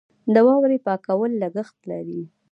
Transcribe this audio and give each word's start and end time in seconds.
د 0.33 0.35
واورې 0.47 0.77
پاکول 0.87 1.31
لګښت 1.41 1.77
لري. 1.91 2.21